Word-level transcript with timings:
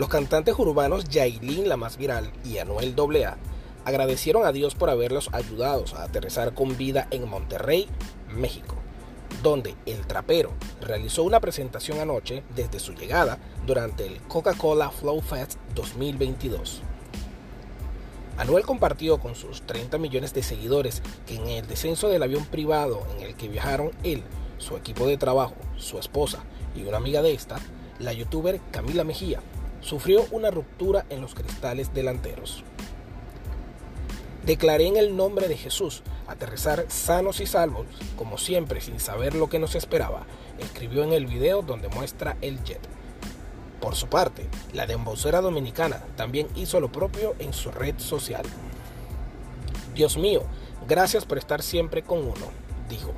Los 0.00 0.08
cantantes 0.08 0.58
urbanos 0.58 1.04
Yailin, 1.10 1.68
la 1.68 1.76
más 1.76 1.98
viral, 1.98 2.32
y 2.42 2.56
Anuel 2.56 2.94
AA 2.98 3.36
agradecieron 3.84 4.46
a 4.46 4.50
Dios 4.50 4.74
por 4.74 4.88
haberlos 4.88 5.28
ayudado 5.34 5.84
a 5.94 6.04
aterrizar 6.04 6.54
con 6.54 6.78
vida 6.78 7.06
en 7.10 7.28
Monterrey, 7.28 7.86
México, 8.30 8.76
donde 9.42 9.74
el 9.84 10.06
trapero 10.06 10.52
realizó 10.80 11.22
una 11.22 11.38
presentación 11.38 11.98
anoche 11.98 12.42
desde 12.56 12.80
su 12.80 12.94
llegada 12.94 13.36
durante 13.66 14.06
el 14.06 14.22
Coca-Cola 14.22 14.90
Flow 14.90 15.20
Fest 15.20 15.58
2022. 15.74 16.80
Anuel 18.38 18.64
compartió 18.64 19.20
con 19.20 19.34
sus 19.34 19.60
30 19.66 19.98
millones 19.98 20.32
de 20.32 20.42
seguidores 20.42 21.02
que 21.26 21.34
en 21.34 21.46
el 21.46 21.66
descenso 21.66 22.08
del 22.08 22.22
avión 22.22 22.46
privado 22.46 23.06
en 23.18 23.26
el 23.26 23.34
que 23.34 23.48
viajaron 23.48 23.90
él, 24.02 24.22
su 24.56 24.78
equipo 24.78 25.06
de 25.06 25.18
trabajo, 25.18 25.56
su 25.76 25.98
esposa 25.98 26.38
y 26.74 26.84
una 26.84 26.96
amiga 26.96 27.20
de 27.20 27.34
esta, 27.34 27.58
la 27.98 28.14
youtuber 28.14 28.62
Camila 28.70 29.04
Mejía, 29.04 29.42
sufrió 29.80 30.26
una 30.30 30.50
ruptura 30.50 31.06
en 31.10 31.20
los 31.20 31.34
cristales 31.34 31.92
delanteros. 31.94 32.64
Declaré 34.44 34.86
en 34.86 34.96
el 34.96 35.16
nombre 35.16 35.48
de 35.48 35.56
Jesús 35.56 36.02
aterrizar 36.26 36.86
sanos 36.88 37.40
y 37.40 37.46
salvos, 37.46 37.86
como 38.16 38.38
siempre 38.38 38.80
sin 38.80 38.98
saber 39.00 39.34
lo 39.34 39.48
que 39.48 39.58
nos 39.58 39.74
esperaba, 39.74 40.26
escribió 40.58 41.04
en 41.04 41.12
el 41.12 41.26
video 41.26 41.62
donde 41.62 41.88
muestra 41.88 42.36
el 42.40 42.62
jet. 42.64 42.80
Por 43.80 43.94
su 43.96 44.08
parte, 44.08 44.48
la 44.72 44.86
dembocera 44.86 45.40
dominicana 45.40 46.02
también 46.16 46.48
hizo 46.54 46.80
lo 46.80 46.90
propio 46.92 47.34
en 47.38 47.52
su 47.52 47.70
red 47.70 47.98
social. 47.98 48.44
Dios 49.94 50.16
mío, 50.16 50.42
gracias 50.88 51.24
por 51.24 51.38
estar 51.38 51.62
siempre 51.62 52.02
con 52.02 52.18
uno, 52.18 52.46
dijo. 52.88 53.12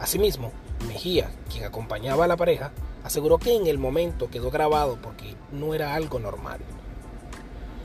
Asimismo, 0.00 0.52
Mejía, 0.86 1.30
quien 1.50 1.64
acompañaba 1.64 2.24
a 2.24 2.28
la 2.28 2.36
pareja, 2.36 2.72
aseguró 3.04 3.38
que 3.38 3.54
en 3.54 3.66
el 3.66 3.78
momento 3.78 4.30
quedó 4.30 4.50
grabado 4.50 4.98
porque 5.00 5.36
no 5.52 5.74
era 5.74 5.94
algo 5.94 6.18
normal. 6.18 6.58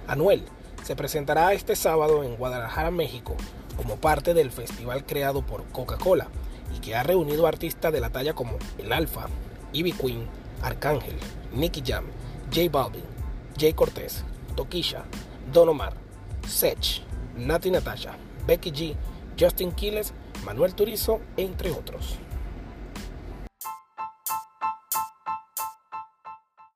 Anuel 0.07 0.43
se 0.83 0.95
presentará 0.95 1.53
este 1.53 1.75
sábado 1.75 2.23
en 2.23 2.35
Guadalajara, 2.37 2.89
México, 2.89 3.35
como 3.77 3.97
parte 3.97 4.33
del 4.33 4.49
festival 4.49 5.05
creado 5.05 5.45
por 5.45 5.65
Coca-Cola 5.65 6.27
y 6.75 6.79
que 6.79 6.95
ha 6.95 7.03
reunido 7.03 7.45
artistas 7.45 7.93
de 7.93 7.99
la 7.99 8.09
talla 8.09 8.33
como 8.33 8.57
El 8.77 8.91
Alfa, 8.91 9.27
Ivy 9.73 9.91
Queen, 9.91 10.27
Arcángel, 10.61 11.15
Nicky 11.53 11.83
Jam, 11.85 12.05
J 12.53 12.69
Balvin, 12.71 13.03
Jay 13.57 13.73
Cortez, 13.73 14.23
Tokisha, 14.55 15.03
Don 15.53 15.69
Omar, 15.69 15.93
Sech, 16.47 17.03
Nati 17.37 17.69
Natasha, 17.69 18.15
Becky 18.47 18.71
G, 18.71 18.95
Justin 19.39 19.71
Quiles, 19.71 20.13
Manuel 20.43 20.73
Turizo, 20.73 21.19
entre 21.37 21.71
otros. 21.71 22.17